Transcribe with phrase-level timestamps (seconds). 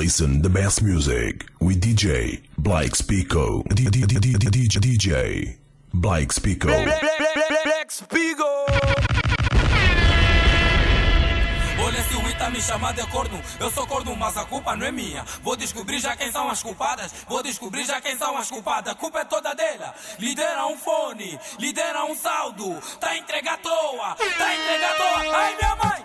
[0.00, 3.62] listen the best music with DJ Blake Spico.
[3.74, 5.56] D- D- D- D- D- DJ DJ
[5.92, 6.68] Blake Spico.
[6.68, 8.44] Black Spigo.
[11.84, 14.86] Olha se o Ita me chamar de corno, eu sou corno, mas a culpa não
[14.86, 15.22] é minha.
[15.42, 18.92] Vou descobrir já quem são as culpadas, vou descobrir já quem são as culpadas.
[18.92, 19.94] A culpa é toda dela.
[20.18, 25.36] Lidera um fone, lidera um saldo, tá entrega à toa, tá entrega à toa.
[25.36, 26.04] Ai minha mãe,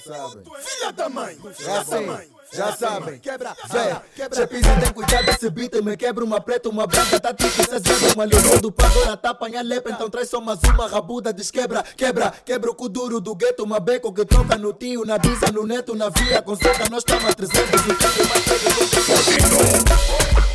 [0.00, 0.44] sabem.
[0.60, 2.28] Filha da mãe, Já filha da mãe.
[2.52, 3.18] já sabem.
[3.18, 4.46] Quebra, Zé, quebra.
[4.46, 5.74] pisa tem cuidado desse beat.
[5.82, 8.14] Me quebra uma preta, uma branca, tá tipo cezendo.
[8.14, 9.92] Uma leão do agora tá apanhar lepra.
[9.92, 12.32] Então traz só mais uma rabuda, desquebra, quebra.
[12.44, 15.66] Quebra o cu duro do gueto, uma beco que troca no tio, na brisa, no
[15.66, 16.42] neto, na via.
[16.42, 17.60] Com seca, nós estamos a 300.
[17.60, 20.49] E fica mais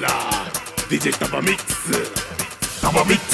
[0.00, 1.72] ディジェ DJ タバック
[2.92, 3.33] バミックス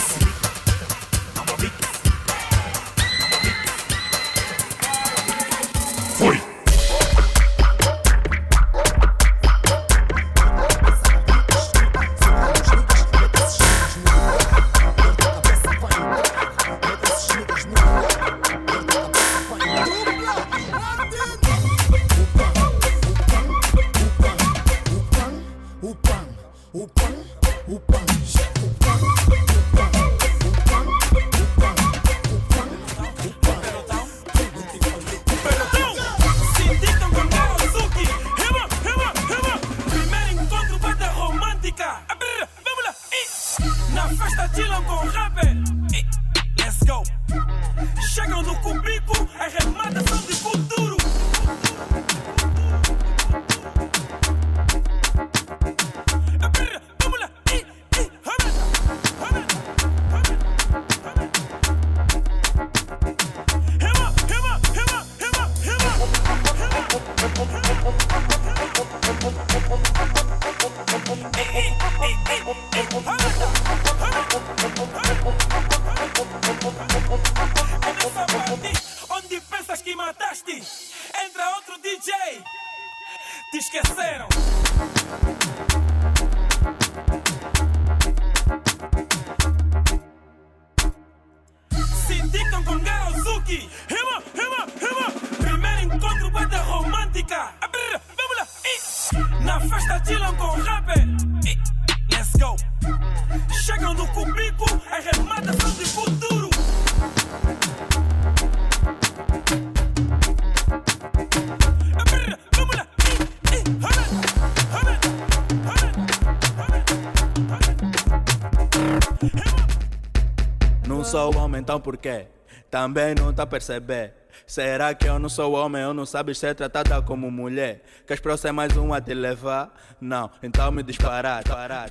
[121.11, 122.27] sou homem, então por quê?
[122.71, 124.15] Também não tá perceber.
[124.47, 127.83] Será que eu não sou homem ou não sabes ser tratada como mulher?
[128.07, 129.75] Queres ser mais um a te levar?
[130.01, 131.43] Não, então me disparar.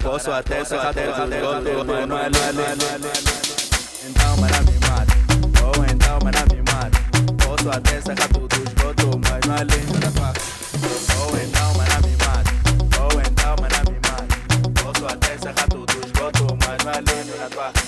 [0.02, 2.30] Posso até ser até mas não é.
[4.08, 5.14] Então, para me mata.
[5.66, 7.46] Ou então, para me mata.
[7.46, 10.42] Posso até ser rato do esgoto, mas não é lindo da faca.
[11.20, 12.52] Ou então, para me mata.
[13.02, 14.82] Ou então, para me mata.
[14.82, 17.79] Posso até ser rato do esgoto, mas não é lindo da faca.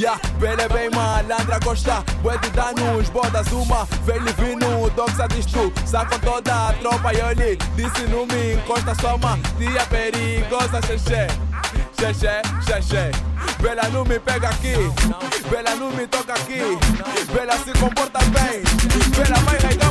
[0.00, 5.28] Yeah, é bem malandra, gosta Bué de danos, bodas uma Vem vino, doxa
[5.84, 10.80] Sá com toda a tropa e olhe Disse não me encosta só uma Dia perigosa,
[10.86, 11.26] xexé
[11.98, 13.10] Xexé, xexé
[13.60, 14.72] Bela não me pega aqui
[15.50, 16.60] Bela não me toca aqui
[17.34, 18.62] Bela se comporta bem
[19.14, 19.90] Bela vai regar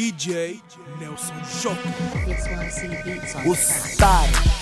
[0.00, 0.62] DJ
[0.98, 1.76] Nelson Jota.
[3.46, 4.59] O Star.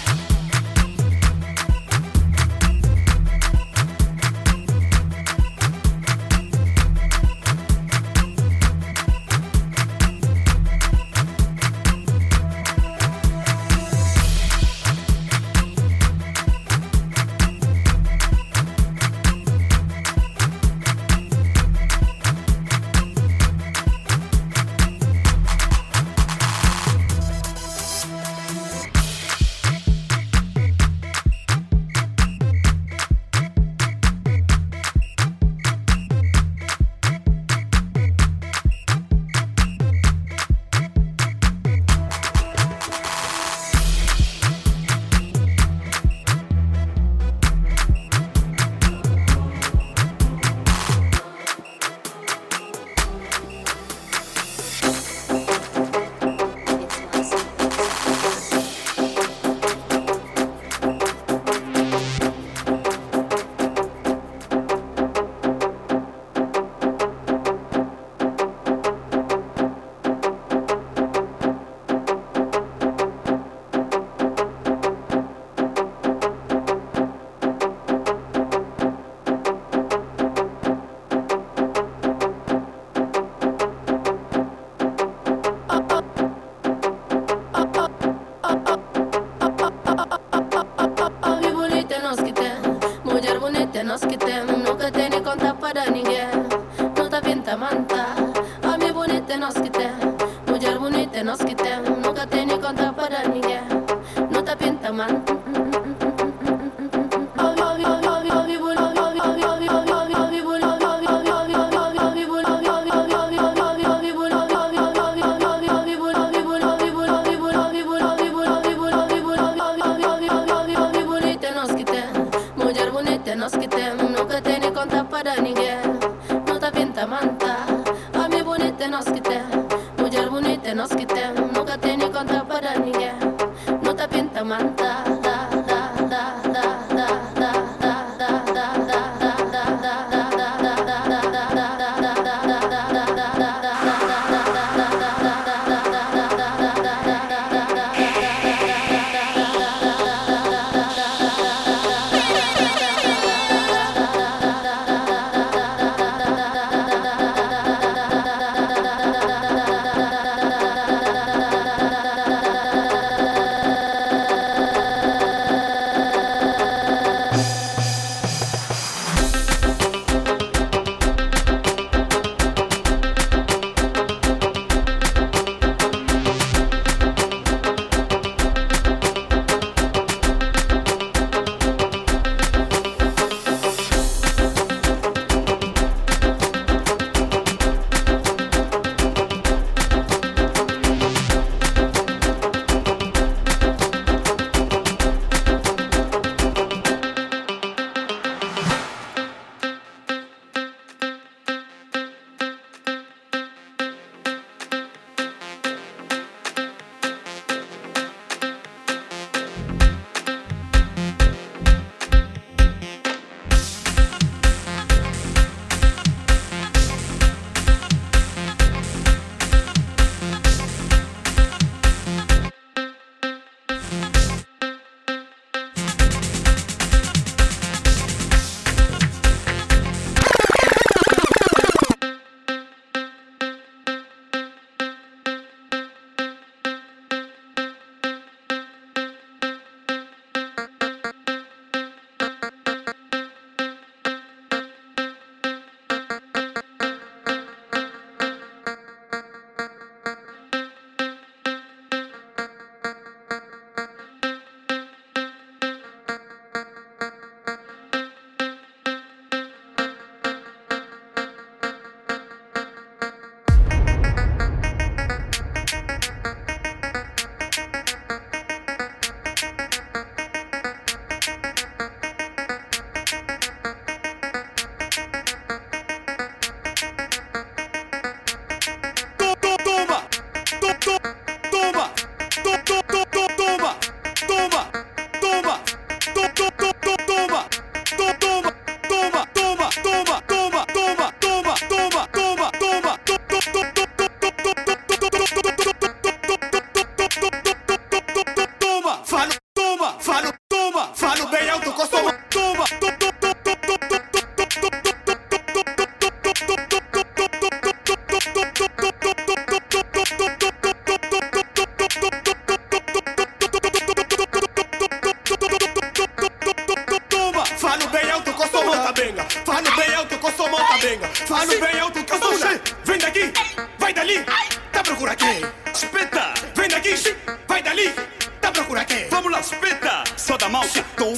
[93.78, 95.07] Que temos, nunca tem nem contar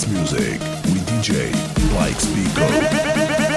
[0.00, 1.52] best music with DJ
[1.90, 3.49] Blake Spico.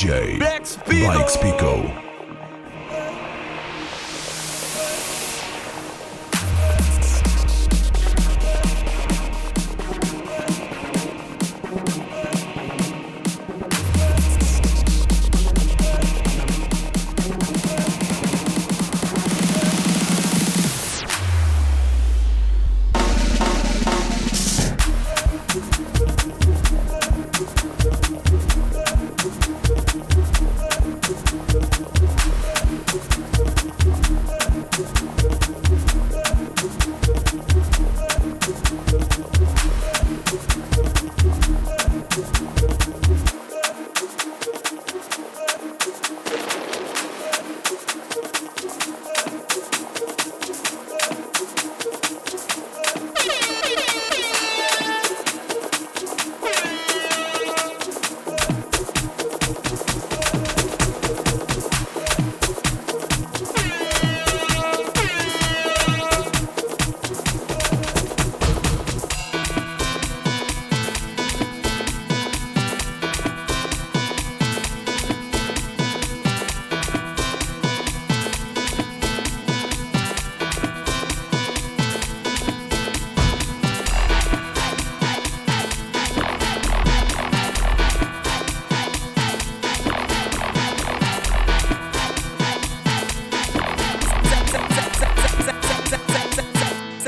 [0.00, 2.09] DJ Black Spigo.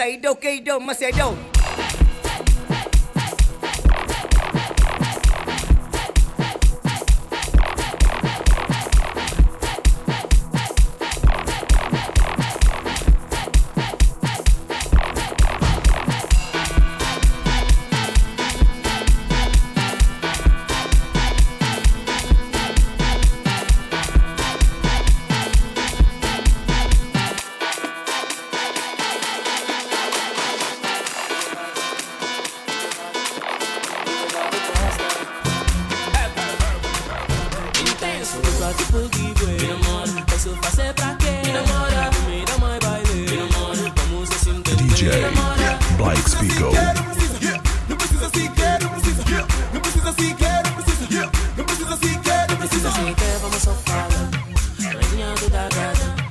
[0.02, 0.32] Blake Spico.
[0.32, 1.30] Saido, Kaido, masih ada.
[1.30, 1.51] intenso
[55.62, 56.22] Rainha do da gata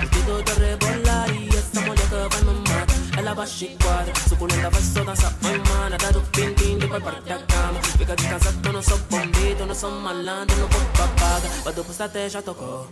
[0.00, 4.70] Vestido de rebolar E essa mulher que vai me matar Ela baixa e quadra Suculenta
[4.70, 7.80] vai só dançar Oi mana, dá do pintinho Depois parte da cama.
[7.98, 12.28] Fica descansado, eu não sou bombito Não sou malandro, não vou papaga O duplo até
[12.28, 12.88] já tocou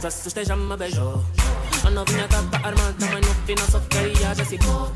[0.00, 1.24] Se assustei já me beijou
[1.84, 4.92] A novinha tava armada Mas no final só queria já se pôr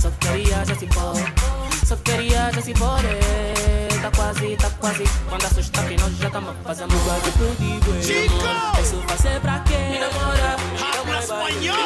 [0.00, 3.85] Só queria já se pôr Só queria já se pôr eh.
[4.06, 8.80] Tá quase, tá quase Quando assusta que nós já estamos fazendo de pedido Chico!
[8.80, 9.74] Isso vai ser pra quê?
[9.74, 10.56] Me namora
[10.94, 11.76] Habla español.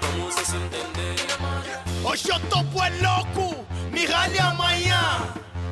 [0.00, 1.16] Vamos se entender
[2.04, 5.22] Hoje eu tô bué louco, me rale amanhã.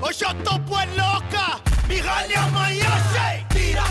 [0.02, 2.90] Hoje eu tô bué louca, me rale amanhã.
[3.12, 3.46] Sei.
[3.56, 3.84] Tira,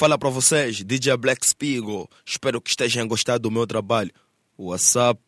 [0.00, 2.08] fala para vocês, DJ Black Spigo.
[2.24, 4.10] Espero que estejam gostando do meu trabalho.
[4.56, 5.20] WhatsApp